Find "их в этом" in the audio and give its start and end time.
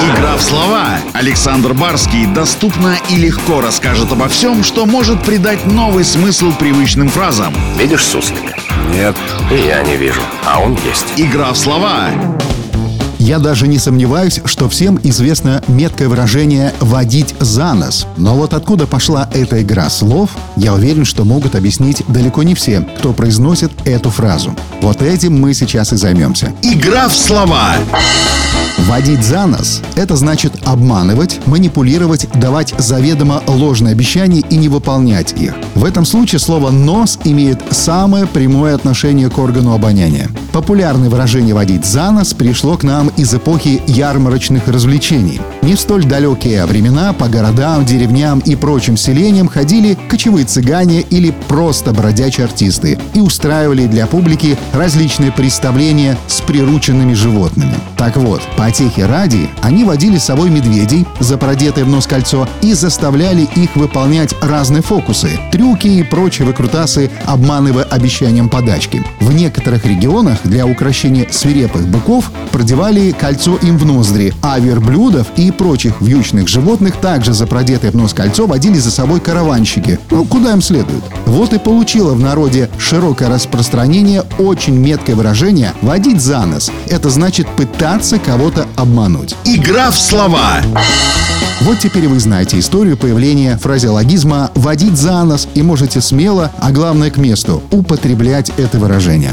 35.40-36.04